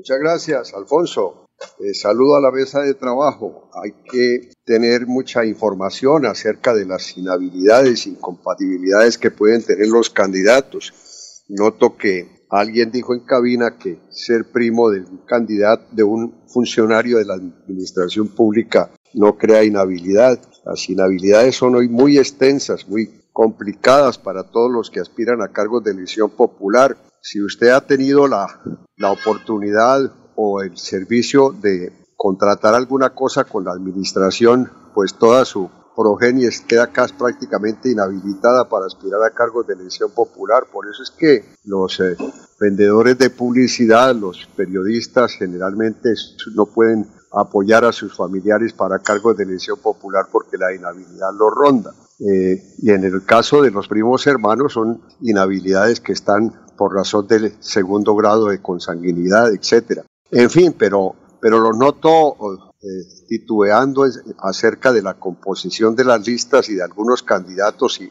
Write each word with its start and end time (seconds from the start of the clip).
Muchas 0.00 0.18
gracias, 0.18 0.72
Alfonso. 0.72 1.44
Eh, 1.78 1.92
saludo 1.92 2.36
a 2.36 2.40
la 2.40 2.50
mesa 2.50 2.80
de 2.80 2.94
trabajo. 2.94 3.68
Hay 3.74 3.92
que 4.10 4.50
tener 4.64 5.06
mucha 5.06 5.44
información 5.44 6.24
acerca 6.24 6.72
de 6.72 6.86
las 6.86 7.18
inhabilidades, 7.18 8.06
incompatibilidades 8.06 9.18
que 9.18 9.30
pueden 9.30 9.62
tener 9.62 9.88
los 9.88 10.08
candidatos. 10.08 11.44
Noto 11.50 11.98
que 11.98 12.46
alguien 12.48 12.90
dijo 12.90 13.12
en 13.12 13.26
cabina 13.26 13.76
que 13.76 13.98
ser 14.08 14.50
primo 14.50 14.88
de 14.88 15.00
un 15.00 15.18
candidato, 15.26 15.84
de 15.92 16.02
un 16.02 16.46
funcionario 16.48 17.18
de 17.18 17.26
la 17.26 17.34
administración 17.34 18.28
pública, 18.28 18.90
no 19.12 19.36
crea 19.36 19.64
inhabilidad. 19.64 20.40
Las 20.64 20.88
inhabilidades 20.88 21.56
son 21.56 21.74
hoy 21.74 21.90
muy 21.90 22.16
extensas, 22.16 22.88
muy 22.88 23.20
complicadas 23.34 24.16
para 24.16 24.44
todos 24.44 24.72
los 24.72 24.90
que 24.90 25.00
aspiran 25.00 25.42
a 25.42 25.52
cargos 25.52 25.84
de 25.84 25.90
elección 25.90 26.30
popular. 26.30 26.96
Si 27.22 27.42
usted 27.42 27.68
ha 27.68 27.80
tenido 27.82 28.26
la, 28.26 28.60
la 28.96 29.12
oportunidad 29.12 30.00
o 30.36 30.62
el 30.62 30.76
servicio 30.76 31.50
de 31.50 31.92
contratar 32.16 32.74
alguna 32.74 33.10
cosa 33.10 33.44
con 33.44 33.64
la 33.64 33.72
administración, 33.72 34.70
pues 34.94 35.14
toda 35.14 35.44
su 35.44 35.70
progenie 35.96 36.48
queda 36.66 36.86
casi 36.86 37.14
prácticamente 37.14 37.90
inhabilitada 37.90 38.68
para 38.68 38.86
aspirar 38.86 39.22
a 39.22 39.34
cargos 39.34 39.66
de 39.66 39.74
elección 39.74 40.10
popular. 40.12 40.64
Por 40.72 40.86
eso 40.88 41.02
es 41.02 41.10
que 41.10 41.44
los 41.64 42.00
eh, 42.00 42.16
vendedores 42.58 43.18
de 43.18 43.30
publicidad, 43.30 44.14
los 44.14 44.46
periodistas 44.56 45.32
generalmente 45.32 46.14
no 46.54 46.66
pueden 46.66 47.06
apoyar 47.32 47.84
a 47.84 47.92
sus 47.92 48.16
familiares 48.16 48.72
para 48.72 48.98
cargos 48.98 49.36
de 49.36 49.44
elección 49.44 49.78
popular 49.78 50.26
porque 50.32 50.56
la 50.56 50.74
inhabilidad 50.74 51.32
lo 51.38 51.50
ronda. 51.50 51.92
Eh, 52.18 52.62
y 52.78 52.90
en 52.90 53.04
el 53.04 53.24
caso 53.24 53.62
de 53.62 53.70
los 53.70 53.88
primos 53.88 54.26
hermanos 54.26 54.74
son 54.74 55.00
inhabilidades 55.20 56.00
que 56.00 56.12
están 56.12 56.52
por 56.80 56.94
razón 56.94 57.26
del 57.26 57.52
segundo 57.60 58.16
grado 58.16 58.46
de 58.46 58.62
consanguinidad, 58.62 59.52
etcétera. 59.52 60.02
En 60.30 60.48
fin, 60.48 60.74
pero, 60.78 61.14
pero 61.38 61.60
lo 61.60 61.74
noto 61.74 62.34
eh, 62.80 62.86
titubeando 63.28 64.06
acerca 64.38 64.90
de 64.90 65.02
la 65.02 65.12
composición 65.12 65.94
de 65.94 66.04
las 66.04 66.26
listas 66.26 66.70
y 66.70 66.76
de 66.76 66.82
algunos 66.82 67.22
candidatos 67.22 68.00
y, 68.00 68.10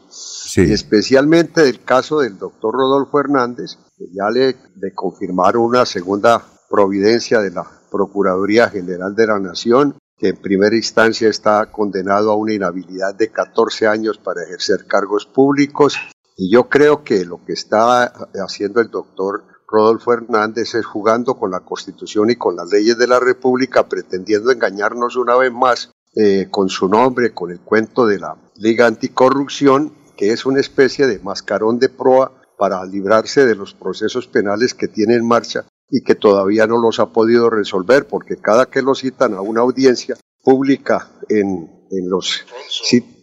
especialmente 0.61 1.63
del 1.63 1.83
caso 1.83 2.19
del 2.19 2.37
doctor 2.37 2.75
Rodolfo 2.75 3.19
Hernández, 3.19 3.79
que 3.97 4.05
ya 4.13 4.29
le, 4.29 4.55
le 4.75 4.93
confirmaron 4.93 5.63
una 5.63 5.87
segunda 5.87 6.39
providencia 6.69 7.39
de 7.39 7.49
la 7.49 7.65
Procuraduría 7.89 8.69
General 8.69 9.15
de 9.15 9.25
la 9.25 9.39
Nación, 9.39 9.95
que 10.15 10.27
en 10.27 10.37
primera 10.37 10.75
instancia 10.75 11.27
está 11.27 11.71
condenado 11.71 12.29
a 12.31 12.35
una 12.35 12.53
inhabilidad 12.53 13.15
de 13.15 13.31
14 13.31 13.87
años 13.87 14.19
para 14.19 14.43
ejercer 14.43 14.85
cargos 14.85 15.25
públicos. 15.25 15.97
Y 16.41 16.49
yo 16.49 16.69
creo 16.69 17.03
que 17.03 17.25
lo 17.25 17.43
que 17.43 17.51
está 17.51 18.13
haciendo 18.45 18.79
el 18.79 18.89
doctor 18.89 19.43
Rodolfo 19.67 20.13
Hernández 20.13 20.73
es 20.73 20.85
jugando 20.85 21.35
con 21.35 21.51
la 21.51 21.59
Constitución 21.59 22.29
y 22.29 22.37
con 22.37 22.55
las 22.55 22.71
leyes 22.71 22.97
de 22.97 23.07
la 23.07 23.19
República, 23.19 23.89
pretendiendo 23.89 24.49
engañarnos 24.49 25.17
una 25.17 25.35
vez 25.35 25.51
más 25.51 25.91
eh, 26.15 26.47
con 26.49 26.69
su 26.69 26.87
nombre, 26.87 27.33
con 27.33 27.51
el 27.51 27.59
cuento 27.59 28.05
de 28.05 28.19
la 28.19 28.37
Liga 28.55 28.87
Anticorrupción, 28.87 29.91
que 30.15 30.31
es 30.31 30.45
una 30.45 30.61
especie 30.61 31.07
de 31.07 31.19
mascarón 31.19 31.77
de 31.77 31.89
proa 31.89 32.31
para 32.57 32.85
librarse 32.85 33.45
de 33.45 33.55
los 33.55 33.73
procesos 33.73 34.25
penales 34.27 34.73
que 34.73 34.87
tiene 34.87 35.15
en 35.15 35.27
marcha 35.27 35.65
y 35.89 36.03
que 36.03 36.15
todavía 36.15 36.67
no 36.67 36.77
los 36.77 37.01
ha 37.01 37.07
podido 37.07 37.49
resolver, 37.49 38.07
porque 38.07 38.37
cada 38.37 38.67
que 38.67 38.81
lo 38.81 38.95
citan 38.95 39.33
a 39.33 39.41
una 39.41 39.59
audiencia 39.59 40.15
pública 40.41 41.09
en, 41.27 41.69
en 41.91 42.09
los 42.09 42.45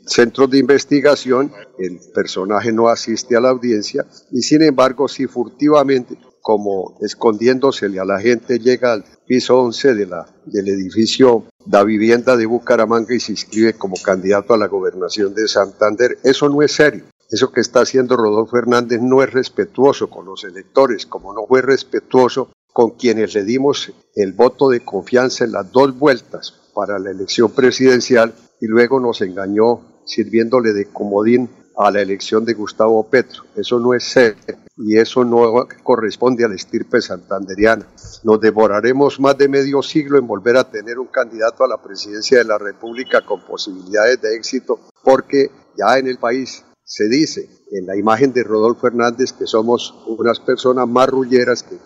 centros 0.06 0.50
de 0.50 0.58
investigación, 0.58 1.52
el 1.78 2.00
personaje 2.14 2.72
no 2.72 2.88
asiste 2.88 3.36
a 3.36 3.40
la 3.40 3.50
audiencia 3.50 4.06
y 4.30 4.42
sin 4.42 4.62
embargo 4.62 5.08
si 5.08 5.26
furtivamente 5.26 6.16
como 6.46 6.96
escondiéndosele 7.00 7.98
a 7.98 8.04
la 8.04 8.20
gente, 8.20 8.60
llega 8.60 8.92
al 8.92 9.04
piso 9.26 9.58
11 9.58 9.94
de 9.96 10.06
la, 10.06 10.26
del 10.44 10.68
edificio 10.68 11.46
da 11.64 11.82
vivienda 11.82 12.36
de 12.36 12.46
Bucaramanga 12.46 13.16
y 13.16 13.18
se 13.18 13.32
inscribe 13.32 13.72
como 13.72 13.96
candidato 13.96 14.54
a 14.54 14.56
la 14.56 14.68
gobernación 14.68 15.34
de 15.34 15.48
Santander. 15.48 16.18
Eso 16.22 16.48
no 16.48 16.62
es 16.62 16.70
serio. 16.70 17.02
Eso 17.28 17.50
que 17.50 17.60
está 17.60 17.80
haciendo 17.80 18.16
Rodolfo 18.16 18.56
Hernández 18.58 19.00
no 19.02 19.24
es 19.24 19.32
respetuoso 19.32 20.08
con 20.08 20.24
los 20.26 20.44
electores, 20.44 21.04
como 21.06 21.32
no 21.32 21.46
fue 21.48 21.62
respetuoso 21.62 22.52
con 22.72 22.90
quienes 22.90 23.34
le 23.34 23.42
dimos 23.42 23.92
el 24.14 24.32
voto 24.32 24.68
de 24.68 24.84
confianza 24.84 25.44
en 25.44 25.50
las 25.50 25.72
dos 25.72 25.98
vueltas 25.98 26.54
para 26.72 27.00
la 27.00 27.10
elección 27.10 27.50
presidencial 27.50 28.34
y 28.60 28.66
luego 28.66 29.00
nos 29.00 29.20
engañó 29.20 29.95
sirviéndole 30.06 30.72
de 30.72 30.86
comodín 30.86 31.50
a 31.76 31.90
la 31.90 32.00
elección 32.00 32.44
de 32.44 32.54
Gustavo 32.54 33.06
Petro. 33.08 33.42
Eso 33.54 33.78
no 33.78 33.92
es 33.92 34.04
ser 34.04 34.36
y 34.78 34.96
eso 34.96 35.24
no 35.24 35.66
corresponde 35.82 36.44
a 36.44 36.48
la 36.48 36.54
estirpe 36.54 37.00
santanderiana. 37.00 37.86
Nos 38.24 38.40
devoraremos 38.40 39.20
más 39.20 39.36
de 39.36 39.48
medio 39.48 39.82
siglo 39.82 40.18
en 40.18 40.26
volver 40.26 40.56
a 40.56 40.70
tener 40.70 40.98
un 40.98 41.08
candidato 41.08 41.64
a 41.64 41.68
la 41.68 41.82
presidencia 41.82 42.38
de 42.38 42.44
la 42.44 42.58
República 42.58 43.24
con 43.24 43.44
posibilidades 43.44 44.20
de 44.22 44.34
éxito 44.34 44.80
porque 45.04 45.50
ya 45.76 45.98
en 45.98 46.06
el 46.06 46.18
país 46.18 46.64
se 46.84 47.08
dice 47.08 47.50
en 47.72 47.86
la 47.86 47.96
imagen 47.96 48.32
de 48.32 48.44
Rodolfo 48.44 48.86
Hernández 48.86 49.32
que 49.32 49.46
somos 49.46 49.92
unas 50.06 50.38
personas 50.38 50.88
marrulleras 50.88 51.64
que, 51.64 51.76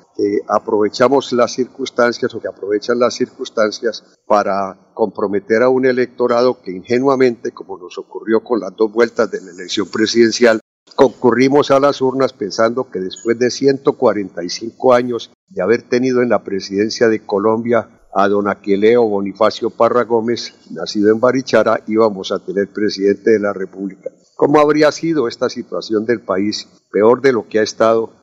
aprovechamos 0.49 1.33
las 1.33 1.53
circunstancias 1.53 2.35
o 2.35 2.41
que 2.41 2.49
aprovechan 2.49 2.99
las 2.99 3.15
circunstancias 3.15 4.05
para 4.27 4.93
comprometer 4.95 5.63
a 5.63 5.69
un 5.69 5.87
electorado 5.87 6.61
que 6.63 6.73
ingenuamente, 6.73 7.53
como 7.53 7.79
nos 7.79 7.99
ocurrió 7.99 8.43
con 8.43 8.61
las 8.61 8.75
dos 8.77 8.93
vueltas 8.93 9.31
de 9.31 9.41
la 9.41 9.51
elección 9.51 9.89
presidencial, 9.89 10.61
concurrimos 10.95 11.71
a 11.71 11.81
las 11.81 12.03
urnas 12.03 12.33
pensando 12.33 12.91
que 12.91 13.01
después 13.01 13.39
de 13.39 13.51
145 13.51 14.93
años 14.93 15.31
de 15.49 15.63
haber 15.63 15.83
tenido 15.83 16.23
en 16.23 16.29
la 16.29 16.43
presidencia 16.43 17.09
de 17.09 17.25
Colombia 17.25 17.89
a 18.13 18.29
don 18.29 18.49
Aquileo 18.49 19.05
Bonifacio 19.05 19.71
Parra 19.71 20.05
Gómez, 20.05 20.55
nacido 20.71 21.13
en 21.13 21.21
Barichara, 21.21 21.83
íbamos 21.87 22.33
a 22.33 22.41
tener 22.41 22.69
presidente 22.69 23.31
de 23.31 23.39
la 23.39 23.53
República. 23.53 24.11
¿Cómo 24.37 24.59
habría 24.59 24.91
sido 24.91 25.29
esta 25.29 25.49
situación 25.49 26.07
del 26.07 26.21
país 26.21 26.67
peor 26.91 27.21
de 27.21 27.33
lo 27.33 27.47
que 27.49 27.61
ha 27.61 27.63
estado 27.63 28.20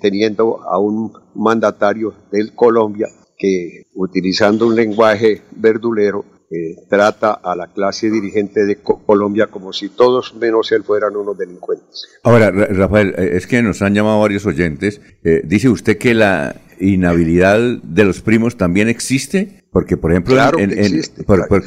teniendo 0.00 0.62
a 0.62 0.78
un 0.78 1.12
mandatario 1.34 2.14
del 2.32 2.54
Colombia 2.54 3.08
que, 3.36 3.84
utilizando 3.94 4.66
un 4.66 4.74
lenguaje 4.74 5.42
verdulero, 5.52 6.24
eh, 6.50 6.76
trata 6.88 7.32
a 7.32 7.54
la 7.54 7.66
clase 7.66 8.10
dirigente 8.10 8.64
de 8.64 8.76
Colombia 8.76 9.48
como 9.48 9.74
si 9.74 9.90
todos 9.90 10.34
menos 10.34 10.72
él 10.72 10.82
fueran 10.82 11.14
unos 11.14 11.36
delincuentes. 11.36 12.08
Ahora, 12.22 12.50
Rafael, 12.50 13.14
eh, 13.18 13.32
es 13.34 13.46
que 13.46 13.62
nos 13.62 13.82
han 13.82 13.94
llamado 13.94 14.18
varios 14.20 14.46
oyentes. 14.46 15.02
Eh, 15.24 15.42
dice 15.44 15.68
usted 15.68 15.98
que 15.98 16.14
la 16.14 16.58
inhabilidad 16.80 17.60
de 17.82 18.04
los 18.04 18.22
primos 18.22 18.56
también 18.56 18.88
existe, 18.88 19.64
porque 19.70 19.98
por 19.98 20.10
ejemplo, 20.10 20.36
claro 20.36 20.56
que 20.56 20.64
existe, 20.64 21.24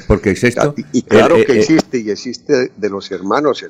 porque 0.07 0.31
existe. 0.31 0.61
Y, 0.93 1.03
claro 1.03 1.35
que 1.35 1.59
existe 1.59 1.99
y 1.99 2.09
existe 2.09 2.71
de 2.75 2.89
los 2.89 3.11
hermanos. 3.11 3.63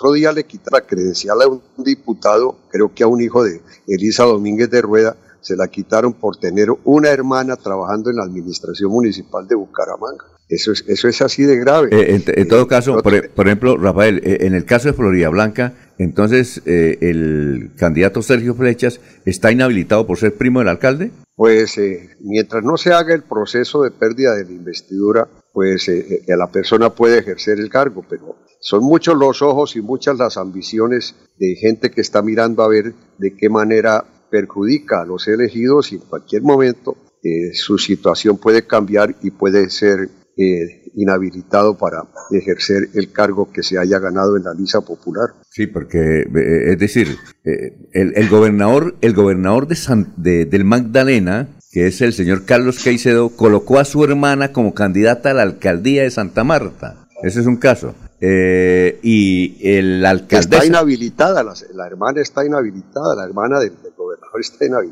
Otro 0.00 0.14
día 0.14 0.32
le 0.32 0.44
quita 0.44 0.70
la 0.72 0.80
credencial 0.80 1.42
a 1.42 1.46
un 1.46 1.60
diputado, 1.76 2.56
creo 2.70 2.90
que 2.94 3.02
a 3.02 3.06
un 3.06 3.20
hijo 3.20 3.44
de 3.44 3.60
Elisa 3.86 4.24
Domínguez 4.24 4.70
de 4.70 4.80
Rueda 4.80 5.14
se 5.42 5.56
la 5.56 5.68
quitaron 5.68 6.14
por 6.14 6.38
tener 6.38 6.68
una 6.84 7.10
hermana 7.10 7.56
trabajando 7.56 8.08
en 8.08 8.16
la 8.16 8.22
administración 8.22 8.90
municipal 8.90 9.46
de 9.46 9.56
Bucaramanga. 9.56 10.24
Eso 10.48 10.72
es, 10.72 10.86
eso 10.88 11.06
es 11.06 11.20
así 11.20 11.42
de 11.42 11.56
grave. 11.58 11.90
Eh, 11.92 12.22
en, 12.26 12.48
todo 12.48 12.62
eh, 12.62 12.66
caso, 12.66 13.02
por, 13.02 13.46
ejemplo, 13.46 13.76
Rafael, 13.76 14.22
eh, 14.24 14.38
en 14.46 14.54
el 14.54 14.64
caso 14.64 14.88
de 14.88 14.94
Florida 14.94 15.28
Blanca, 15.28 15.74
entonces 15.98 16.62
el 16.64 17.72
candidato 17.76 18.22
Sergio 18.22 18.54
Flechas 18.54 19.00
está 19.26 19.52
inhabilitado 19.52 20.06
por 20.06 20.16
ser 20.16 20.34
primo 20.34 20.60
del 20.60 20.68
alcalde. 20.68 21.10
Pues 21.36 21.78
mientras 22.20 22.64
no 22.64 22.78
se 22.78 22.94
haga 22.94 23.14
el 23.14 23.22
proceso 23.22 23.82
de 23.82 23.90
pérdida 23.90 24.34
de 24.34 24.44
la 24.46 24.52
investidura, 24.52 25.28
pues 25.60 25.90
la 26.26 26.50
persona 26.50 26.88
puede 26.88 27.18
ejercer 27.18 27.58
el 27.60 27.68
cargo, 27.68 28.02
pero 28.08 28.36
son 28.60 28.82
muchos 28.82 29.14
los 29.14 29.42
ojos 29.42 29.76
y 29.76 29.82
muchas 29.82 30.16
las 30.16 30.38
ambiciones 30.38 31.14
de 31.38 31.54
gente 31.54 31.90
que 31.90 32.00
está 32.00 32.22
mirando 32.22 32.62
a 32.62 32.68
ver 32.68 32.94
de 33.18 33.36
qué 33.36 33.50
manera 33.50 34.02
perjudica 34.30 35.02
a 35.02 35.04
los 35.04 35.28
elegidos 35.28 35.92
y 35.92 35.96
en 35.96 36.00
cualquier 36.00 36.40
momento 36.40 36.96
eh, 37.22 37.52
su 37.52 37.76
situación 37.76 38.38
puede 38.38 38.66
cambiar 38.66 39.16
y 39.20 39.32
puede 39.32 39.68
ser 39.68 40.08
eh, 40.38 40.90
inhabilitado 40.94 41.76
para 41.76 42.08
ejercer 42.30 42.88
el 42.94 43.12
cargo 43.12 43.52
que 43.52 43.62
se 43.62 43.76
haya 43.76 43.98
ganado 43.98 44.38
en 44.38 44.44
la 44.44 44.54
lista 44.54 44.80
popular. 44.80 45.34
Sí, 45.50 45.66
porque 45.66 46.20
eh, 46.20 46.72
es 46.72 46.78
decir, 46.78 47.18
el, 47.92 48.28
gobernador, 48.30 48.96
el 49.02 49.12
gobernador 49.12 49.68
de, 49.68 50.46
del 50.46 50.64
Magdalena, 50.64 51.59
que 51.70 51.86
es 51.86 52.00
el 52.00 52.12
señor 52.12 52.44
Carlos 52.44 52.82
Caicedo, 52.82 53.30
colocó 53.30 53.78
a 53.78 53.84
su 53.84 54.02
hermana 54.04 54.52
como 54.52 54.74
candidata 54.74 55.30
a 55.30 55.34
la 55.34 55.42
alcaldía 55.42 56.02
de 56.02 56.10
Santa 56.10 56.44
Marta. 56.44 57.08
Ese 57.22 57.40
es 57.40 57.46
un 57.46 57.56
caso. 57.56 57.94
y 58.20 59.56
el 59.62 60.04
alcalde 60.04 60.56
Está 60.56 60.66
inhabilitada, 60.66 61.42
la, 61.42 61.86
hermana 61.86 62.20
está 62.20 62.44
inhabilitada, 62.44 63.14
la 63.14 63.24
hermana 63.24 63.60
del 63.60 63.72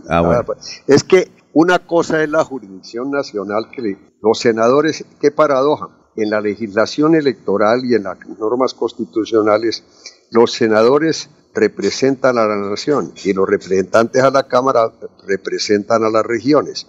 Ah, 0.08 0.44
es 0.86 1.04
que 1.04 1.28
una 1.52 1.78
cosa 1.78 2.22
es 2.22 2.28
la 2.28 2.44
jurisdicción 2.44 3.10
nacional 3.10 3.70
que 3.70 3.96
los 4.20 4.38
senadores, 4.38 5.04
qué 5.20 5.30
paradoja, 5.30 5.90
en 6.16 6.30
la 6.30 6.40
legislación 6.40 7.14
electoral 7.14 7.84
y 7.84 7.94
en 7.94 8.04
las 8.04 8.18
normas 8.38 8.74
constitucionales, 8.74 9.84
los 10.30 10.52
senadores 10.52 11.30
representan 11.58 12.38
a 12.38 12.46
la 12.46 12.56
nación 12.56 13.12
y 13.24 13.32
los 13.32 13.48
representantes 13.48 14.22
a 14.22 14.30
la 14.30 14.48
Cámara 14.48 14.92
representan 15.26 16.04
a 16.04 16.10
las 16.10 16.24
regiones. 16.24 16.86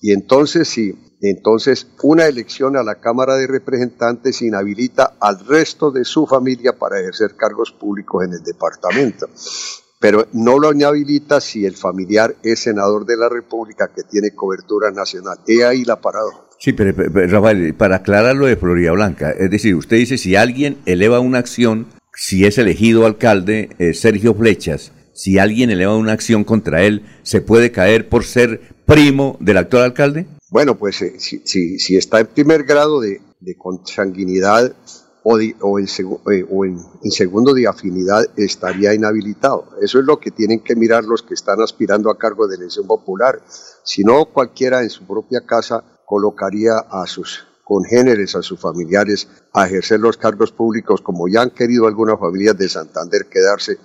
Y 0.00 0.12
entonces 0.12 0.68
sí, 0.68 0.94
entonces 1.20 1.86
una 2.02 2.26
elección 2.26 2.76
a 2.76 2.82
la 2.82 2.96
Cámara 2.96 3.36
de 3.36 3.46
Representantes 3.46 4.40
inhabilita 4.42 5.16
al 5.20 5.44
resto 5.46 5.90
de 5.90 6.04
su 6.04 6.26
familia 6.26 6.78
para 6.78 7.00
ejercer 7.00 7.36
cargos 7.36 7.72
públicos 7.72 8.24
en 8.24 8.32
el 8.32 8.42
departamento. 8.42 9.28
Pero 9.98 10.26
no 10.32 10.58
lo 10.58 10.72
inhabilita 10.72 11.42
si 11.42 11.66
el 11.66 11.76
familiar 11.76 12.34
es 12.42 12.60
senador 12.60 13.04
de 13.04 13.18
la 13.18 13.28
República 13.28 13.90
que 13.94 14.02
tiene 14.02 14.34
cobertura 14.34 14.90
nacional. 14.90 15.38
He 15.46 15.62
ahí 15.62 15.84
la 15.84 16.00
paradoja. 16.00 16.44
Sí, 16.58 16.72
pero, 16.72 16.92
Rafael, 17.26 17.74
para 17.74 17.96
aclarar 17.96 18.36
lo 18.36 18.46
de 18.46 18.56
Florida 18.56 18.92
Blanca, 18.92 19.30
es 19.30 19.50
decir, 19.50 19.74
usted 19.74 19.96
dice 19.96 20.18
si 20.18 20.36
alguien 20.36 20.78
eleva 20.86 21.20
una 21.20 21.38
acción, 21.38 21.86
si 22.20 22.44
es 22.44 22.58
elegido 22.58 23.06
alcalde 23.06 23.70
eh, 23.78 23.94
Sergio 23.94 24.34
Flechas, 24.34 24.92
si 25.14 25.38
alguien 25.38 25.70
eleva 25.70 25.96
una 25.96 26.12
acción 26.12 26.44
contra 26.44 26.82
él, 26.82 27.02
¿se 27.22 27.40
puede 27.40 27.72
caer 27.72 28.10
por 28.10 28.24
ser 28.24 28.60
primo 28.84 29.38
del 29.40 29.56
actual 29.56 29.84
alcalde? 29.84 30.26
Bueno, 30.50 30.76
pues 30.76 31.00
eh, 31.00 31.14
si, 31.18 31.96
está 31.96 32.20
en 32.20 32.26
primer 32.26 32.64
grado 32.64 33.00
de, 33.00 33.22
consanguinidad 33.56 34.76
o, 35.22 35.38
o, 35.60 35.78
en, 35.78 35.86
eh, 35.86 36.44
o 36.50 36.66
en, 36.66 36.78
segundo 37.10 37.54
de 37.54 37.66
afinidad, 37.66 38.26
estaría 38.36 38.92
inhabilitado. 38.92 39.70
Eso 39.80 39.98
es 39.98 40.04
lo 40.04 40.20
que 40.20 40.30
tienen 40.30 40.60
que 40.60 40.76
mirar 40.76 41.04
los 41.04 41.22
que 41.22 41.32
están 41.32 41.62
aspirando 41.62 42.10
a 42.10 42.18
cargo 42.18 42.46
de 42.48 42.56
elección 42.56 42.86
popular. 42.86 43.40
Si 43.82 44.04
no, 44.04 44.26
cualquiera 44.26 44.82
en 44.82 44.90
su 44.90 45.06
propia 45.06 45.40
casa 45.46 45.82
colocaría 46.04 46.72
a 46.90 47.06
sus 47.06 47.46
congéneres, 47.70 48.34
a 48.34 48.42
sus 48.42 48.58
familiares, 48.58 49.28
a 49.54 49.64
ejercer 49.64 50.00
los 50.00 50.16
cargos 50.16 50.50
públicos, 50.50 51.00
como 51.02 51.28
ya 51.28 51.42
han 51.42 51.50
querido 51.50 51.86
algunas 51.86 52.18
familias 52.18 52.58
de 52.58 52.68
Santander 52.68 53.26
quedarse 53.30 53.78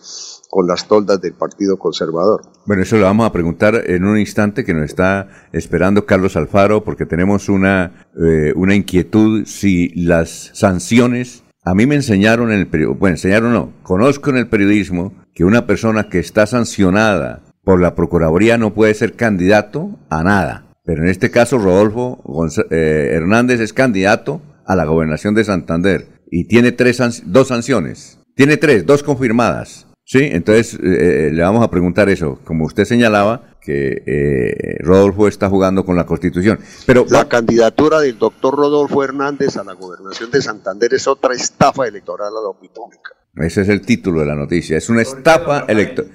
con 0.50 0.66
las 0.66 0.88
toldas 0.88 1.22
del 1.22 1.34
Partido 1.34 1.78
Conservador. 1.78 2.42
Bueno, 2.66 2.82
eso 2.82 2.98
lo 2.98 3.04
vamos 3.04 3.28
a 3.28 3.32
preguntar 3.32 3.84
en 3.86 4.06
un 4.06 4.18
instante 4.18 4.66
que 4.66 4.74
nos 4.74 4.86
está 4.86 5.30
esperando 5.52 6.08
Carlos 6.08 6.36
Alfaro, 6.36 6.84
porque 6.84 7.06
tenemos 7.06 7.48
una, 7.48 8.08
eh, 8.20 8.54
una 8.56 8.74
inquietud 8.74 9.46
si 9.46 9.90
las 9.90 10.50
sanciones, 10.56 11.44
a 11.64 11.76
mí 11.76 11.86
me 11.86 11.94
enseñaron 11.94 12.52
en 12.52 12.62
el 12.62 12.68
periodismo, 12.68 13.00
bueno, 13.00 13.14
enseñaron 13.14 13.54
no, 13.54 13.74
conozco 13.84 14.32
en 14.32 14.38
el 14.38 14.50
periodismo 14.50 15.14
que 15.36 15.46
una 15.46 15.68
persona 15.68 16.10
que 16.10 16.18
está 16.18 16.48
sancionada 16.48 17.44
por 17.64 17.80
la 17.80 17.94
Procuraduría 17.94 18.58
no 18.58 18.74
puede 18.74 18.96
ser 18.96 19.14
candidato 19.14 20.00
a 20.10 20.24
nada. 20.24 20.64
Pero 20.86 21.04
en 21.04 21.10
este 21.10 21.32
caso 21.32 21.58
Rodolfo 21.58 22.22
eh, 22.70 23.10
Hernández 23.14 23.60
es 23.60 23.74
candidato 23.74 24.42
a 24.66 24.76
la 24.76 24.86
gobernación 24.86 25.36
de 25.36 25.44
Santander 25.44 26.08
y 26.30 26.46
tiene 26.48 26.72
tres, 26.72 27.24
dos 27.26 27.48
sanciones. 27.48 28.20
Tiene 28.36 28.58
tres, 28.58 28.86
dos 28.86 29.04
confirmadas. 29.04 29.88
Sí, 30.08 30.20
entonces 30.22 30.78
eh, 30.84 31.32
le 31.34 31.42
vamos 31.42 31.64
a 31.64 31.72
preguntar 31.72 32.10
eso. 32.10 32.40
Como 32.44 32.66
usted 32.66 32.86
señalaba, 32.86 33.56
que 33.60 34.04
eh, 34.06 34.78
Rodolfo 34.82 35.28
está 35.28 35.50
jugando 35.50 35.84
con 35.84 35.96
la 35.96 36.06
Constitución. 36.06 36.60
Pero 36.86 37.08
la 37.10 37.28
candidatura 37.28 38.00
del 38.00 38.20
doctor 38.20 38.56
Rodolfo 38.56 39.04
Hernández 39.04 39.58
a 39.58 39.64
la 39.64 39.74
gobernación 39.74 40.30
de 40.30 40.42
Santander 40.44 40.94
es 40.94 41.08
otra 41.08 41.34
estafa 41.34 41.88
electoral 41.88 42.28
a 42.28 42.42
la 42.42 42.50
opinión 42.50 42.92
Ese 43.38 43.62
es 43.62 43.70
el 43.70 43.82
título 43.82 44.20
de 44.20 44.28
la 44.28 44.36
noticia. 44.36 44.78
Es 44.78 44.90
una 44.90 45.02
estafa 45.02 45.66
electoral. 45.68 46.12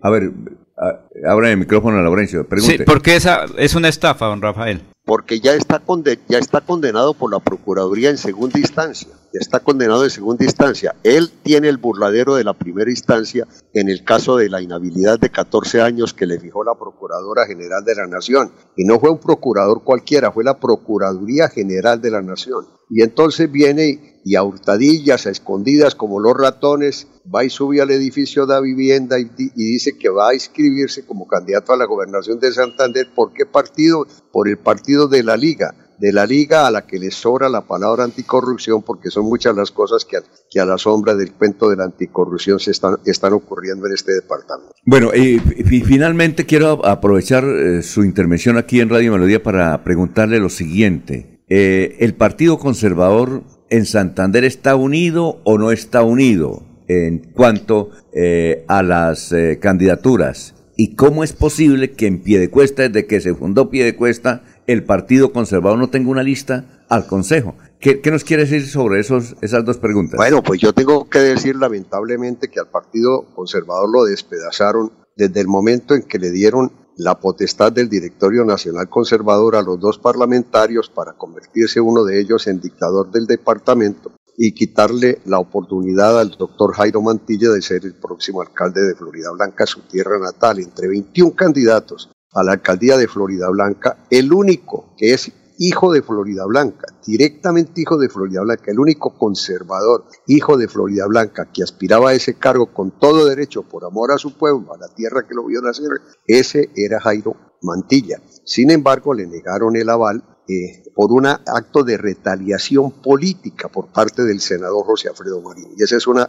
A 0.00 0.08
ver, 0.08 0.32
Abre 0.76 1.52
el 1.52 1.58
micrófono 1.58 1.98
a 1.98 2.02
Laurencio. 2.02 2.46
Pregunte. 2.46 2.78
Sí, 2.78 2.84
porque 2.84 3.14
esa 3.14 3.44
es 3.58 3.74
una 3.74 3.88
estafa, 3.88 4.26
don 4.26 4.42
Rafael. 4.42 4.82
Porque 5.04 5.38
ya 5.38 5.52
está, 5.52 5.82
ya 6.28 6.38
está 6.38 6.62
condenado 6.62 7.14
por 7.14 7.30
la 7.30 7.38
Procuraduría 7.38 8.10
en 8.10 8.18
segunda 8.18 8.58
instancia. 8.58 9.10
Ya 9.32 9.38
está 9.40 9.60
condenado 9.60 10.02
en 10.02 10.10
segunda 10.10 10.44
instancia. 10.44 10.94
Él 11.02 11.30
tiene 11.42 11.68
el 11.68 11.76
burladero 11.76 12.34
de 12.34 12.44
la 12.44 12.54
primera 12.54 12.90
instancia 12.90 13.46
en 13.72 13.88
el 13.88 14.02
caso 14.02 14.36
de 14.36 14.48
la 14.48 14.62
inhabilidad 14.62 15.20
de 15.20 15.30
14 15.30 15.82
años 15.82 16.14
que 16.14 16.26
le 16.26 16.40
fijó 16.40 16.64
la 16.64 16.74
Procuradora 16.74 17.46
General 17.46 17.84
de 17.84 17.94
la 17.94 18.06
Nación. 18.06 18.50
Y 18.76 18.84
no 18.84 18.98
fue 18.98 19.10
un 19.10 19.18
procurador 19.18 19.84
cualquiera, 19.84 20.32
fue 20.32 20.42
la 20.42 20.58
Procuraduría 20.58 21.48
General 21.48 22.00
de 22.00 22.10
la 22.10 22.22
Nación. 22.22 22.66
Y 22.88 23.02
entonces 23.02 23.50
viene 23.50 24.13
y 24.24 24.36
a 24.36 24.42
hurtadillas, 24.42 25.26
a 25.26 25.30
escondidas 25.30 25.94
como 25.94 26.18
los 26.18 26.34
ratones, 26.34 27.06
va 27.32 27.44
y 27.44 27.50
sube 27.50 27.82
al 27.82 27.90
edificio 27.90 28.46
de 28.46 28.54
la 28.54 28.60
vivienda 28.60 29.18
y, 29.20 29.26
dice 29.54 29.98
que 29.98 30.08
va 30.08 30.30
a 30.30 30.34
inscribirse 30.34 31.04
como 31.04 31.28
candidato 31.28 31.72
a 31.72 31.76
la 31.76 31.84
gobernación 31.84 32.40
de 32.40 32.52
Santander. 32.52 33.08
¿Por 33.14 33.34
qué 33.34 33.44
partido? 33.44 34.06
Por 34.32 34.48
el 34.48 34.58
partido 34.58 35.08
de 35.08 35.22
la 35.22 35.36
Liga 35.36 35.74
de 35.98 36.12
la 36.12 36.26
liga 36.26 36.66
a 36.66 36.70
la 36.72 36.86
que 36.86 36.98
le 36.98 37.12
sobra 37.12 37.48
la 37.48 37.62
palabra 37.62 38.04
anticorrupción, 38.04 38.82
porque 38.82 39.10
son 39.10 39.26
muchas 39.26 39.54
las 39.54 39.70
cosas 39.70 40.04
que 40.04 40.60
a, 40.60 40.64
la 40.64 40.76
sombra 40.76 41.14
del 41.14 41.32
cuento 41.32 41.70
de 41.70 41.76
la 41.76 41.84
anticorrupción 41.84 42.58
se 42.58 42.72
están, 42.72 42.96
están 43.04 43.32
ocurriendo 43.32 43.86
en 43.86 43.94
este 43.94 44.12
departamento. 44.12 44.72
Bueno, 44.84 45.14
y, 45.14 45.38
finalmente 45.38 46.46
quiero 46.46 46.84
aprovechar 46.84 47.44
eh, 47.44 47.82
su 47.82 48.04
intervención 48.04 48.56
aquí 48.56 48.80
en 48.80 48.90
Radio 48.90 49.12
Melodía 49.12 49.42
para 49.42 49.84
preguntarle 49.84 50.40
lo 50.40 50.48
siguiente. 50.48 51.44
Eh, 51.48 51.96
¿El 52.00 52.14
Partido 52.14 52.58
Conservador 52.58 53.44
en 53.76 53.86
Santander 53.86 54.44
está 54.44 54.76
unido 54.76 55.40
o 55.44 55.58
no 55.58 55.70
está 55.70 56.02
unido? 56.02 56.62
en 56.88 57.18
cuanto 57.32 57.90
eh, 58.12 58.64
a 58.68 58.82
las 58.82 59.32
eh, 59.32 59.58
candidaturas. 59.60 60.54
¿Y 60.76 60.96
cómo 60.96 61.22
es 61.22 61.32
posible 61.32 61.92
que 61.92 62.06
en 62.06 62.22
Piedecuesta, 62.22 62.82
desde 62.82 63.06
que 63.06 63.20
se 63.20 63.34
fundó 63.34 63.70
Piedecuesta, 63.70 64.42
el 64.66 64.84
Partido 64.84 65.32
Conservador 65.32 65.78
no 65.78 65.88
tenga 65.88 66.10
una 66.10 66.22
lista 66.22 66.84
al 66.88 67.06
Consejo? 67.06 67.54
¿Qué, 67.78 68.00
nos 68.10 68.24
quiere 68.24 68.44
decir 68.44 68.66
sobre 68.66 69.00
esos, 69.00 69.36
esas 69.42 69.64
dos 69.64 69.76
preguntas? 69.78 70.16
Bueno, 70.16 70.42
pues 70.42 70.60
yo 70.60 70.72
tengo 70.72 71.08
que 71.08 71.18
decir 71.18 71.56
lamentablemente 71.56 72.48
que 72.48 72.58
al 72.58 72.68
Partido 72.68 73.26
Conservador 73.34 73.88
lo 73.92 74.04
despedazaron 74.04 74.90
desde 75.16 75.40
el 75.40 75.48
momento 75.48 75.94
en 75.94 76.02
que 76.02 76.18
le 76.18 76.30
dieron 76.30 76.72
la 76.96 77.18
potestad 77.18 77.72
del 77.72 77.88
Directorio 77.88 78.44
Nacional 78.44 78.88
Conservador 78.88 79.56
a 79.56 79.62
los 79.62 79.80
dos 79.80 79.98
parlamentarios 79.98 80.88
para 80.90 81.14
convertirse 81.14 81.80
uno 81.80 82.04
de 82.04 82.20
ellos 82.20 82.46
en 82.46 82.60
dictador 82.60 83.10
del 83.10 83.26
departamento 83.26 84.12
y 84.36 84.52
quitarle 84.52 85.20
la 85.26 85.38
oportunidad 85.38 86.18
al 86.18 86.30
doctor 86.30 86.74
Jairo 86.74 87.00
Mantilla 87.00 87.50
de 87.50 87.62
ser 87.62 87.84
el 87.84 87.94
próximo 87.94 88.40
alcalde 88.40 88.82
de 88.82 88.94
Florida 88.94 89.30
Blanca, 89.30 89.66
su 89.66 89.80
tierra 89.82 90.18
natal. 90.18 90.58
Entre 90.58 90.88
21 90.88 91.34
candidatos 91.34 92.10
a 92.32 92.42
la 92.42 92.52
alcaldía 92.52 92.96
de 92.96 93.08
Florida 93.08 93.48
Blanca, 93.48 93.98
el 94.10 94.32
único 94.32 94.94
que 94.96 95.14
es 95.14 95.30
hijo 95.58 95.92
de 95.92 96.02
Florida 96.02 96.44
Blanca, 96.46 96.86
directamente 97.06 97.80
hijo 97.80 97.98
de 97.98 98.08
Florida 98.08 98.42
Blanca, 98.42 98.70
el 98.70 98.80
único 98.80 99.16
conservador, 99.16 100.04
hijo 100.26 100.56
de 100.56 100.68
Florida 100.68 101.06
Blanca, 101.06 101.50
que 101.52 101.62
aspiraba 101.62 102.10
a 102.10 102.14
ese 102.14 102.34
cargo 102.34 102.72
con 102.72 102.98
todo 102.98 103.26
derecho 103.26 103.62
por 103.62 103.84
amor 103.84 104.12
a 104.12 104.18
su 104.18 104.36
pueblo, 104.36 104.74
a 104.74 104.78
la 104.78 104.88
tierra 104.88 105.26
que 105.26 105.34
lo 105.34 105.46
vio 105.46 105.60
nacer, 105.60 105.88
ese 106.26 106.70
era 106.76 107.00
Jairo 107.00 107.36
Mantilla. 107.62 108.20
Sin 108.44 108.70
embargo, 108.70 109.14
le 109.14 109.26
negaron 109.26 109.76
el 109.76 109.88
aval 109.88 110.22
eh, 110.46 110.84
por 110.94 111.10
un 111.10 111.26
acto 111.26 111.84
de 111.84 111.96
retaliación 111.96 112.90
política 113.02 113.68
por 113.68 113.86
parte 113.90 114.24
del 114.24 114.40
senador 114.40 114.84
José 114.84 115.08
Alfredo 115.08 115.40
Marín. 115.40 115.72
Y 115.76 115.82
esa 115.82 115.96
es 115.96 116.06
una, 116.06 116.28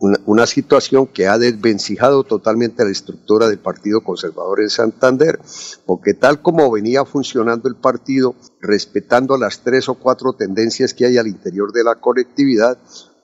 una, 0.00 0.46
situación 0.46 1.06
que 1.06 1.26
ha 1.26 1.38
desvencijado 1.38 2.24
totalmente 2.24 2.84
la 2.84 2.90
estructura 2.90 3.48
del 3.48 3.58
Partido 3.58 4.02
Conservador 4.02 4.60
en 4.60 4.70
Santander, 4.70 5.40
porque 5.86 6.14
tal 6.14 6.40
como 6.40 6.70
venía 6.70 7.04
funcionando 7.04 7.68
el 7.68 7.76
partido, 7.76 8.34
respetando 8.60 9.36
las 9.36 9.60
tres 9.64 9.88
o 9.88 9.94
cuatro 9.94 10.34
tendencias 10.34 10.94
que 10.94 11.06
hay 11.06 11.18
al 11.18 11.26
interior 11.26 11.72
de 11.72 11.84
la 11.84 11.96
colectividad, 11.96 12.78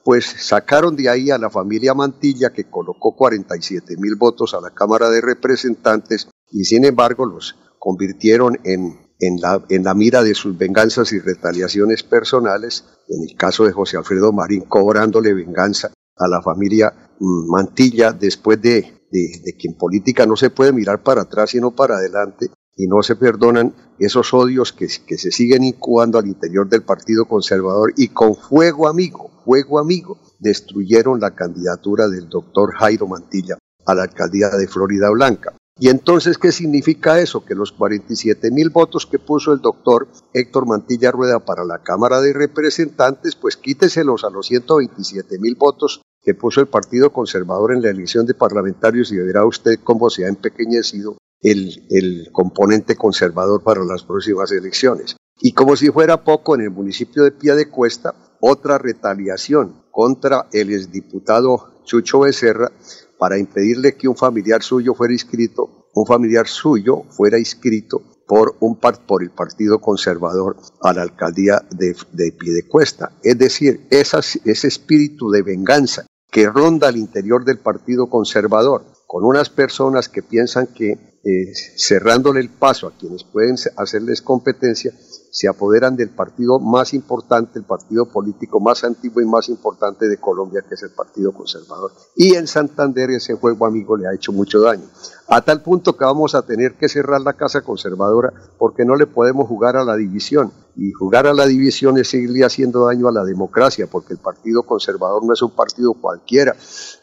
pues 0.05 0.27
sacaron 0.27 0.97
de 0.97 1.09
ahí 1.09 1.31
a 1.31 1.39
la 1.39 1.49
familia 1.49 1.95
Mantilla 1.95 2.53
que 2.53 2.65
colocó 2.65 3.17
47 3.17 3.97
mil 3.97 4.17
votos 4.17 4.53
a 4.55 4.61
la 4.61 4.71
Cámara 4.71 5.09
de 5.11 5.21
Representantes 5.21 6.29
y 6.51 6.65
sin 6.65 6.85
embargo 6.85 7.25
los 7.25 7.57
convirtieron 7.79 8.59
en 8.65 9.05
en 9.21 9.41
la, 9.41 9.65
en 9.69 9.85
la 9.85 9.95
mira 9.95 10.23
de 10.23 10.35
sus 10.35 10.57
venganzas 10.57 11.13
y 11.13 11.19
retaliaciones 11.19 12.03
personales, 12.03 12.85
en 13.09 13.23
el 13.29 13.37
caso 13.37 13.65
de 13.65 13.73
José 13.73 13.97
Alfredo 13.97 14.33
Marín, 14.33 14.63
cobrándole 14.63 15.33
venganza 15.33 15.93
a 16.17 16.29
la 16.29 16.43
familia 16.43 17.11
mm, 17.19 17.51
Mantilla 17.51 18.13
después 18.13 18.61
de, 18.61 19.07
de, 19.11 19.57
que 19.59 19.69
en 19.69 19.75
política 19.75 20.27
no 20.27 20.37
se 20.37 20.51
puede 20.51 20.73
mirar 20.73 21.03
para 21.03 21.23
atrás 21.23 21.51
sino 21.51 21.71
para 21.71 21.97
adelante 21.97 22.51
y 22.77 22.87
no 22.87 23.03
se 23.03 23.17
perdonan 23.17 23.75
esos 23.99 24.35
odios 24.35 24.73
que, 24.73 24.89
que 25.07 25.17
se 25.17 25.31
siguen 25.31 25.63
incubando 25.63 26.19
al 26.19 26.27
interior 26.27 26.69
del 26.69 26.83
Partido 26.83 27.27
Conservador 27.27 27.93
y 27.97 28.09
con 28.09 28.35
fuego 28.35 28.89
amigo, 28.89 29.31
fuego 29.45 29.79
amigo, 29.79 30.19
destruyeron 30.41 31.21
la 31.21 31.35
candidatura 31.35 32.09
del 32.09 32.29
doctor 32.29 32.75
Jairo 32.75 33.07
Mantilla 33.07 33.59
a 33.87 33.95
la 33.95 34.03
alcaldía 34.03 34.49
de 34.49 34.67
Florida 34.67 35.11
Blanca. 35.11 35.55
Y 35.77 35.89
entonces, 35.89 36.39
¿qué 36.39 36.53
significa 36.53 37.19
eso? 37.19 37.45
Que 37.45 37.57
los 37.57 37.73
47 37.73 38.53
mil 38.53 38.71
votos 38.71 39.07
que 39.07 39.19
puso 39.19 39.53
el 39.53 39.61
doctor 39.61 40.07
Héctor 40.33 40.67
Mantilla 40.67 41.11
Rueda 41.11 41.41
para 41.41 41.65
la 41.65 41.83
Cámara 41.83 42.21
de 42.21 42.33
Representantes, 42.33 43.35
pues 43.35 43.57
quíteselos 43.57 44.23
a 44.23 44.31
los 44.31 44.47
127 44.47 45.39
mil 45.41 45.57
votos 45.57 46.01
que 46.25 46.35
puso 46.35 46.61
el 46.61 46.69
Partido 46.69 47.13
Conservador 47.13 47.73
en 47.73 47.83
la 47.83 47.91
elección 47.91 48.25
de 48.27 48.35
parlamentarios 48.35 49.13
y 49.13 49.19
verá 49.19 49.45
usted 49.45 49.79
cómo 49.85 50.09
se 50.09 50.25
ha 50.25 50.29
empequeñecido 50.29 51.19
el, 51.41 51.87
el 51.91 52.31
componente 52.33 52.97
conservador 52.97 53.63
para 53.63 53.85
las 53.85 54.03
próximas 54.03 54.51
elecciones. 54.51 55.17
Y 55.41 55.53
como 55.53 55.77
si 55.77 55.91
fuera 55.91 56.25
poco, 56.25 56.55
en 56.55 56.63
el 56.63 56.71
municipio 56.71 57.25
de 57.25 57.33
Pía 57.33 57.55
de 57.55 57.69
Cuesta, 57.69 58.15
otra 58.41 58.79
retaliación 58.79 59.85
contra 59.91 60.47
el 60.53 60.73
exdiputado 60.73 61.83
Chucho 61.85 62.21
Becerra, 62.21 62.73
para 63.19 63.39
impedirle 63.39 63.97
que 63.97 64.09
un 64.09 64.17
familiar 64.17 64.63
suyo 64.63 64.95
fuera 64.95 65.13
inscrito, 65.13 65.89
un 65.95 66.07
familiar 66.07 66.47
suyo 66.47 67.03
fuera 67.11 67.39
inscrito 67.39 68.03
por, 68.27 68.57
un 68.61 68.79
por 68.79 69.23
el 69.23 69.31
Partido 69.31 69.79
Conservador 69.81 70.57
a 70.81 70.93
la 70.95 71.03
alcaldía 71.03 71.63
de, 71.71 71.95
de 72.13 72.33
Piedecuesta. 72.33 73.13
Es 73.23 73.39
decir, 73.39 73.87
ese 73.91 74.67
espíritu 74.67 75.31
de 75.31 75.43
venganza 75.43 76.07
que 76.35 76.51
ronda 76.51 76.89
al 76.89 76.97
interior 76.97 77.45
del 77.45 77.61
Partido 77.61 78.09
Conservador, 78.09 78.83
con 79.07 79.25
unas 79.25 79.51
personas 79.51 80.09
que 80.09 80.21
piensan 80.21 80.67
que 80.67 81.21
eh, 81.23 81.53
cerrándole 81.77 82.41
el 82.41 82.51
paso 82.51 82.89
a 82.89 82.99
quienes 82.99 83.23
pueden 83.23 83.55
hacerles 83.77 84.21
competencia, 84.21 84.93
se 85.31 85.47
apoderan 85.47 85.95
del 85.95 86.11
partido 86.11 86.59
más 86.59 86.93
importante, 86.93 87.61
el 87.61 87.65
partido 87.65 88.07
político 88.07 88.59
más 88.59 88.83
antiguo 88.83 89.23
y 89.23 89.27
más 89.27 89.49
importante 89.49 90.09
de 90.09 90.17
Colombia, 90.17 90.65
que 90.69 90.75
es 90.75 90.83
el 90.83 90.91
Partido 90.91 91.31
Conservador. 91.31 91.93
Y 92.17 92.35
en 92.35 92.49
Santander 92.49 93.11
ese 93.11 93.35
juego 93.35 93.65
amigo 93.65 93.97
le 93.97 94.09
ha 94.09 94.15
hecho 94.15 94.33
mucho 94.33 94.61
daño. 94.61 94.89
A 95.29 95.41
tal 95.41 95.63
punto 95.63 95.97
que 95.97 96.05
vamos 96.05 96.35
a 96.35 96.43
tener 96.43 96.75
que 96.75 96.89
cerrar 96.89 97.21
la 97.21 97.35
Casa 97.35 97.61
Conservadora 97.61 98.33
porque 98.59 98.85
no 98.85 98.97
le 98.97 99.07
podemos 99.07 99.47
jugar 99.47 99.77
a 99.77 99.85
la 99.85 99.95
división. 99.95 100.53
Y 100.77 100.91
jugar 100.91 101.27
a 101.27 101.35
la 101.35 101.47
división 101.47 101.99
es 101.99 102.09
seguirle 102.09 102.45
haciendo 102.45 102.87
daño 102.87 103.07
a 103.09 103.13
la 103.13 103.25
democracia, 103.25 103.87
porque 103.87 104.13
el 104.13 104.19
Partido 104.19 104.65
Conservador 104.65 105.25
no 105.25 105.33
es 105.33 105.41
un 105.41 105.53
partido 105.53 105.95
cualquiera, 105.95 106.57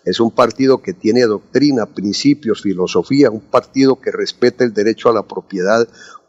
es 0.03 0.19
un 0.19 0.31
partido 0.31 0.81
que 0.81 0.93
tiene 0.93 1.21
doctrina, 1.21 1.85
principios, 1.85 2.61
filosofía, 2.61 3.31
un 3.31 3.39
partido 3.39 4.01
que 4.01 4.11
respeta 4.11 4.65
el 4.65 4.73
derecho 4.73 5.09
a 5.09 5.13
la 5.13 5.23
propiedad 5.23 5.87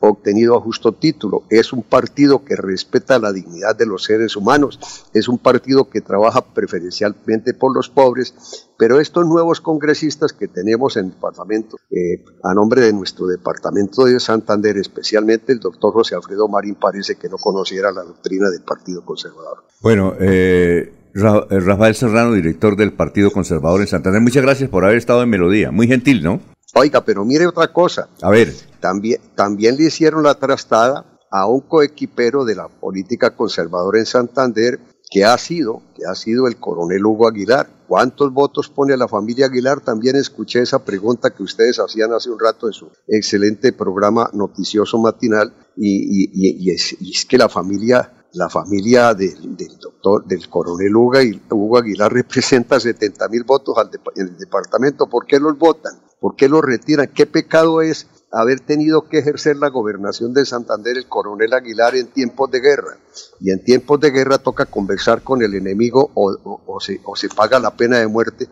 obtenido 0.09 0.57
a 0.57 0.61
justo 0.61 0.93
título. 0.93 1.45
Es 1.49 1.73
un 1.73 1.83
partido 1.83 2.45
que 2.45 2.57
respeta 2.57 3.19
la 3.19 3.33
dignidad 3.33 3.77
de 3.77 3.87
los 3.87 4.05
seres 4.05 4.37
humanos, 4.37 4.79
es 5.15 5.29
un 5.29 5.39
partido 5.39 5.89
que 5.89 6.01
trabaja 6.01 6.43
preferencialmente 6.43 7.55
por 7.55 7.75
los 7.75 7.89
pobres, 7.89 8.35
pero 8.79 8.99
estos 8.99 9.27
nuevos 9.27 9.61
congresistas 9.61 10.33
que 10.33 10.49
tenemos 10.49 10.97
en 10.97 11.07
el 11.07 11.13
Parlamento, 11.13 11.77
eh, 11.91 12.25
a 12.43 12.53
nombre 12.53 12.83
de 12.83 12.93
nuestro 12.93 13.27
Departamento 13.27 14.05
de 14.05 14.19
Santander, 14.19 14.77
especialmente 14.77 15.53
el 15.53 15.61
doctor 15.61 15.93
José 15.93 16.17
Alfredo 16.17 16.49
Marín, 16.49 16.75
parece 16.75 17.15
que 17.15 17.29
no 17.29 17.37
conociera 17.37 17.93
la 17.93 18.03
doctrina 18.03 18.51
del 18.51 18.63
Partido 18.63 19.05
Conservador. 19.05 19.65
Bueno, 19.81 20.15
eh, 20.19 20.93
eh, 21.15 21.61
Rafael 21.61 21.95
Serrano, 21.95 22.33
director 22.33 22.77
del 22.77 22.93
Partido 22.93 23.31
Conservador 23.31 23.81
en 23.83 23.87
Santander, 23.87 24.21
muchas 24.21 24.43
gracias 24.43 24.69
por 24.69 24.85
haber 24.85 24.97
estado 24.97 25.23
en 25.23 25.31
Melodía. 25.31 25.71
Muy 25.71 25.87
gentil, 25.87 26.23
¿no? 26.23 26.41
Oiga, 26.75 27.05
pero 27.05 27.25
mire 27.25 27.47
otra 27.47 27.73
cosa. 27.73 28.09
A 28.23 28.31
ver. 28.31 28.53
También, 28.81 29.21
también 29.35 29.77
le 29.77 29.85
hicieron 29.85 30.23
la 30.23 30.35
trastada 30.35 31.05
a 31.31 31.47
un 31.47 31.61
coequipero 31.61 32.45
de 32.45 32.55
la 32.55 32.69
política 32.69 33.35
conservadora 33.37 33.99
en 33.99 34.07
Santander, 34.07 34.81
que 35.11 35.25
ha 35.25 35.37
sido, 35.37 35.83
que 35.95 36.07
ha 36.07 36.15
sido 36.15 36.47
el 36.47 36.57
coronel 36.57 37.05
Hugo 37.05 37.29
Aguilar. 37.29 37.69
¿Cuántos 37.87 38.33
votos 38.33 38.71
pone 38.71 38.95
a 38.95 38.97
la 38.97 39.09
familia 39.09 39.47
Aguilar? 39.47 39.81
También 39.81 40.17
escuché 40.17 40.61
esa 40.61 40.83
pregunta 40.83 41.31
que 41.31 41.43
ustedes 41.43 41.79
hacían 41.79 42.15
hace 42.15 42.31
un 42.31 42.39
rato 42.39 42.67
en 42.67 42.73
su 42.73 42.91
excelente 43.07 43.75
programa 43.75 44.31
noticioso 44.33 44.99
matinal 44.99 45.53
y, 45.77 46.71
es, 46.71 47.27
que 47.27 47.37
la 47.37 47.49
familia 47.49 48.13
la 48.35 48.49
familia 48.49 49.13
del 49.13 49.59
doctor, 49.79 50.25
del 50.25 50.49
coronel 50.49 50.97
Hugo 50.97 51.77
Aguilar 51.77 52.11
representa 52.11 52.81
70 52.81 53.29
mil 53.29 53.45
votos 53.45 53.77
al 53.77 53.91
en 54.17 54.29
el 54.29 54.39
departamento. 54.39 55.07
¿Por 55.07 55.27
qué 55.27 55.39
los 55.39 55.59
votan? 55.59 56.02
¿Por 56.23 56.37
qué 56.37 56.49
lo 56.49 56.63
retiran? 56.63 57.09
¿Qué 57.09 57.27
pecado 57.27 57.83
es 57.83 58.07
haber 58.31 58.61
tenido 58.61 59.09
que 59.09 59.19
ejercer 59.19 59.57
la 59.57 59.71
gobernación 59.71 60.33
de 60.33 60.47
Santander 60.47 60.97
el 60.97 61.09
coronel 61.09 61.53
Aguilar 61.53 61.97
en 61.97 62.07
tiempos 62.07 62.49
de 62.53 62.61
guerra? 62.61 62.97
Y 63.43 63.51
en 63.51 63.65
tiempos 63.65 63.99
de 63.99 64.13
guerra 64.13 64.39
toca 64.39 64.67
conversar 64.67 65.23
con 65.23 65.43
el 65.43 65.55
enemigo 65.55 66.13
o, 66.15 66.79
se, 66.81 67.29
paga 67.29 67.59
la 67.59 67.77
pena 67.77 67.99
de 67.99 68.07
muerte 68.07 68.47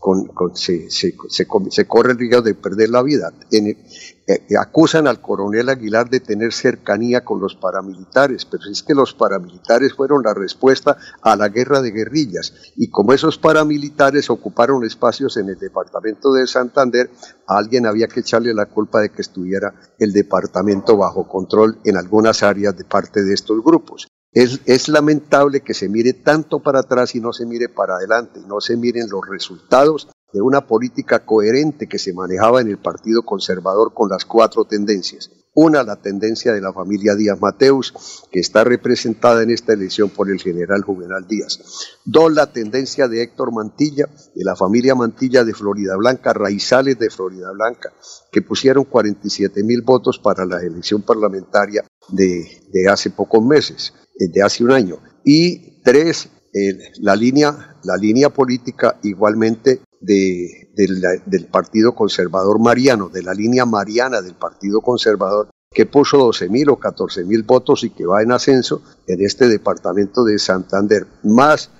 con, 0.00 0.32
se, 0.56 0.90
se, 0.90 1.14
se, 1.28 1.86
corre 1.86 2.10
el 2.10 2.18
riesgo 2.18 2.42
de 2.42 2.54
perder 2.54 2.90
la 2.90 3.04
vida. 3.04 3.32
Eh, 3.52 3.76
eh, 4.26 4.56
acusan 4.60 5.06
al 5.06 5.20
coronel 5.20 5.68
Aguilar 5.68 6.10
de 6.10 6.18
tener 6.18 6.52
cercanía 6.52 7.24
con 7.24 7.40
los 7.40 7.54
paramilitares, 7.54 8.44
pero 8.44 8.64
es 8.68 8.82
que 8.82 8.94
los 8.94 9.14
paramilitares 9.14 9.94
fueron 9.94 10.24
la 10.24 10.34
respuesta 10.34 10.96
a 11.22 11.36
la 11.36 11.48
guerra 11.48 11.80
de 11.80 11.92
guerrillas. 11.92 12.52
Y 12.76 12.90
como 12.90 13.12
esos 13.12 13.38
paramilitares 13.38 14.28
ocuparon 14.28 14.84
espacios 14.84 15.36
en 15.36 15.50
el 15.50 15.58
departamento 15.58 16.32
de 16.32 16.48
Santander, 16.48 17.10
alguien 17.46 17.86
había 17.86 18.08
que 18.08 18.20
echarle 18.20 18.54
la 18.54 18.66
culpa 18.66 19.00
de 19.00 19.10
que 19.10 19.22
estuviera 19.22 19.72
el 20.00 20.12
departamento 20.12 20.96
bajo 20.96 21.28
control 21.28 21.78
en 21.84 21.96
algunas 21.96 22.42
áreas 22.42 22.76
de 22.76 22.84
parte 22.84 23.22
de 23.22 23.34
estos 23.34 23.62
grupos. 23.62 24.08
Es, 24.34 24.88
lamentable 24.88 25.60
que 25.60 25.74
se 25.74 25.90
mire 25.90 26.14
tanto 26.14 26.60
para 26.60 26.80
atrás 26.80 27.14
y 27.14 27.20
no 27.20 27.34
se 27.34 27.44
mire 27.44 27.68
para 27.68 27.96
adelante, 27.96 28.40
y 28.42 28.48
no 28.48 28.62
se 28.62 28.78
miren 28.78 29.10
los 29.10 29.28
resultados 29.28 30.08
de 30.32 30.40
una 30.40 30.66
política 30.66 31.26
coherente 31.26 31.86
que 31.86 31.98
se 31.98 32.14
manejaba 32.14 32.62
en 32.62 32.68
el 32.68 32.78
Partido 32.78 33.24
Conservador 33.24 33.92
con 33.92 34.08
las 34.08 34.24
cuatro 34.24 34.64
tendencias. 34.64 35.30
Una, 35.54 35.82
la 35.82 35.96
tendencia 35.96 36.54
de 36.54 36.62
la 36.62 36.72
familia 36.72 37.14
Díaz 37.14 37.38
Mateus, 37.38 37.92
que 38.30 38.40
está 38.40 38.64
representada 38.64 39.42
en 39.42 39.50
esta 39.50 39.74
elección 39.74 40.08
por 40.08 40.30
el 40.30 40.40
general 40.40 40.80
Juvenal 40.80 41.26
Díaz. 41.28 41.60
Dos, 42.06 42.32
la 42.32 42.50
tendencia 42.50 43.08
de 43.08 43.22
Héctor 43.22 43.52
Mantilla, 43.52 44.08
de 44.34 44.44
la 44.44 44.56
familia 44.56 44.94
Mantilla 44.94 45.44
de 45.44 45.52
Florida 45.52 45.94
Blanca, 45.96 46.32
raizales 46.32 46.98
de 46.98 47.10
Florida 47.10 47.50
Blanca, 47.52 47.92
que 48.30 48.40
pusieron 48.40 48.84
47 48.84 49.62
mil 49.62 49.82
votos 49.82 50.18
para 50.18 50.46
la 50.46 50.62
elección 50.62 51.02
parlamentaria 51.02 51.84
de, 52.08 52.62
de 52.72 52.88
hace 52.88 53.10
pocos 53.10 53.44
meses 53.44 53.92
de 54.28 54.42
hace 54.42 54.64
un 54.64 54.72
año. 54.72 54.98
Y 55.24 55.80
tres, 55.82 56.28
la, 57.00 57.16
línea, 57.16 57.76
la 57.84 57.96
línea 57.96 58.30
política 58.30 58.98
igualmente 59.02 59.80
de, 60.00 60.70
del 60.74 61.46
Partido 61.46 61.94
Conservador 61.94 62.60
Mariano, 62.60 63.08
de 63.08 63.22
la 63.22 63.34
línea 63.34 63.64
mariana 63.64 64.20
del 64.20 64.34
Partido 64.34 64.80
Conservador, 64.80 65.48
que 65.72 65.86
puso 65.86 66.18
12 66.18 66.48
mil 66.48 66.68
o 66.70 66.76
14 66.76 67.24
mil 67.24 67.42
votos 67.44 67.84
y 67.84 67.90
que 67.90 68.04
va 68.04 68.22
en 68.22 68.32
ascenso 68.32 68.82
en 69.06 69.24
este 69.24 69.48
departamento 69.48 70.24
de 70.24 70.38
Santander, 70.38 71.06
más 71.22 71.70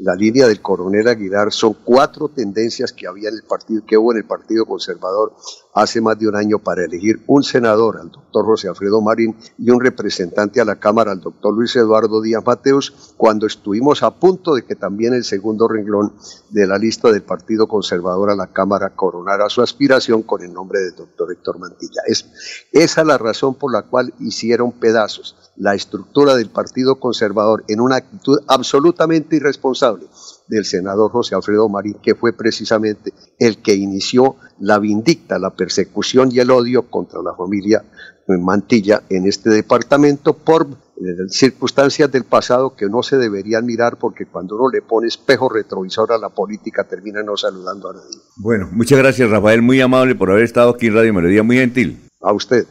la 0.00 0.14
línea 0.14 0.46
del 0.46 0.60
coronel 0.60 1.08
Aguilar 1.08 1.52
son 1.52 1.74
cuatro 1.84 2.28
tendencias 2.28 2.92
que 2.92 3.06
había 3.06 3.30
en 3.30 3.36
el 3.36 3.42
partido, 3.42 3.82
que 3.86 3.96
hubo 3.96 4.12
en 4.12 4.18
el 4.18 4.24
Partido 4.24 4.66
Conservador 4.66 5.32
hace 5.72 6.00
más 6.00 6.18
de 6.18 6.28
un 6.28 6.36
año 6.36 6.58
para 6.58 6.84
elegir 6.84 7.22
un 7.26 7.42
senador, 7.42 7.98
al 7.98 8.10
doctor 8.10 8.44
José 8.44 8.68
Alfredo 8.68 9.00
Marín, 9.00 9.36
y 9.56 9.70
un 9.70 9.80
representante 9.80 10.60
a 10.60 10.64
la 10.64 10.76
Cámara, 10.76 11.12
al 11.12 11.20
doctor 11.20 11.54
Luis 11.54 11.74
Eduardo 11.76 12.20
Díaz 12.20 12.44
Mateus, 12.44 13.14
cuando 13.16 13.46
estuvimos 13.46 14.02
a 14.02 14.10
punto 14.10 14.54
de 14.54 14.64
que 14.64 14.74
también 14.74 15.14
el 15.14 15.24
segundo 15.24 15.66
renglón 15.66 16.12
de 16.50 16.66
la 16.66 16.78
lista 16.78 17.10
del 17.10 17.22
Partido 17.22 17.68
Conservador 17.68 18.30
a 18.30 18.36
la 18.36 18.48
Cámara 18.48 18.90
coronara 18.90 19.48
su 19.48 19.62
aspiración 19.62 20.22
con 20.22 20.42
el 20.42 20.52
nombre 20.52 20.80
del 20.80 20.94
doctor 20.94 21.32
Héctor 21.32 21.58
Mantilla. 21.58 22.02
Es, 22.06 22.26
esa 22.72 23.00
es 23.00 23.06
la 23.06 23.16
razón 23.16 23.54
por 23.54 23.72
la 23.72 23.82
cual 23.82 24.12
hicieron 24.20 24.72
pedazos 24.72 25.36
la 25.56 25.74
estructura 25.74 26.36
del 26.36 26.50
Partido 26.50 26.96
Conservador 26.96 27.64
en 27.68 27.80
una 27.80 27.96
actitud 27.96 28.38
absolutamente 28.46 29.37
irresponsable 29.38 30.06
del 30.46 30.64
senador 30.64 31.10
José 31.10 31.34
Alfredo 31.34 31.68
Marín, 31.68 31.96
que 32.02 32.14
fue 32.14 32.32
precisamente 32.32 33.12
el 33.38 33.58
que 33.58 33.74
inició 33.74 34.36
la 34.60 34.78
vindicta, 34.78 35.38
la 35.38 35.50
persecución 35.50 36.30
y 36.32 36.40
el 36.40 36.50
odio 36.50 36.90
contra 36.90 37.22
la 37.22 37.34
familia 37.34 37.82
Mantilla 38.36 39.02
en 39.08 39.26
este 39.26 39.48
departamento 39.48 40.34
por 40.34 40.66
eh, 40.66 41.28
circunstancias 41.30 42.12
del 42.12 42.24
pasado 42.24 42.76
que 42.76 42.86
no 42.86 43.02
se 43.02 43.16
deberían 43.16 43.64
mirar 43.64 43.96
porque 43.96 44.26
cuando 44.26 44.56
uno 44.56 44.68
le 44.70 44.82
pone 44.82 45.08
espejo 45.08 45.48
retrovisor 45.48 46.12
a 46.12 46.18
la 46.18 46.28
política 46.28 46.84
termina 46.84 47.22
no 47.22 47.36
saludando 47.36 47.90
a 47.90 47.94
nadie. 47.94 48.18
Bueno, 48.36 48.68
muchas 48.72 48.98
gracias 48.98 49.30
Rafael, 49.30 49.62
muy 49.62 49.80
amable 49.80 50.14
por 50.14 50.30
haber 50.30 50.44
estado 50.44 50.70
aquí 50.70 50.88
en 50.88 50.94
Radio 50.94 51.14
Melodía, 51.14 51.42
muy 51.42 51.56
gentil. 51.56 52.00
A 52.20 52.32
usted. 52.32 52.66